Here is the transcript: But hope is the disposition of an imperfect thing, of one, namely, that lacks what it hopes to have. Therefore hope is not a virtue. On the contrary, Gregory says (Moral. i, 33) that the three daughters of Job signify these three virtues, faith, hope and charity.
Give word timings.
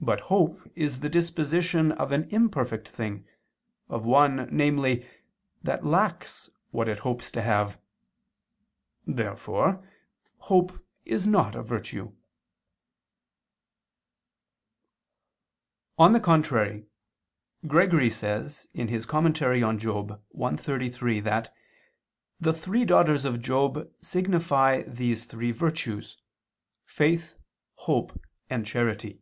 But 0.00 0.22
hope 0.22 0.60
is 0.74 1.00
the 1.00 1.08
disposition 1.08 1.90
of 1.92 2.12
an 2.12 2.24
imperfect 2.28 2.88
thing, 2.88 3.26
of 3.88 4.04
one, 4.04 4.48
namely, 4.52 5.06
that 5.62 5.86
lacks 5.86 6.50
what 6.72 6.88
it 6.88 6.98
hopes 6.98 7.30
to 7.30 7.40
have. 7.40 7.78
Therefore 9.06 9.88
hope 10.38 10.84
is 11.06 11.26
not 11.28 11.54
a 11.54 11.62
virtue. 11.62 12.12
On 15.96 16.12
the 16.12 16.20
contrary, 16.20 16.86
Gregory 17.66 18.10
says 18.10 18.66
(Moral. 18.74 18.92
i, 18.92 20.56
33) 20.56 21.20
that 21.20 21.54
the 22.40 22.52
three 22.52 22.84
daughters 22.84 23.24
of 23.24 23.40
Job 23.40 23.90
signify 24.02 24.82
these 24.82 25.24
three 25.24 25.52
virtues, 25.52 26.18
faith, 26.84 27.36
hope 27.76 28.20
and 28.50 28.66
charity. 28.66 29.20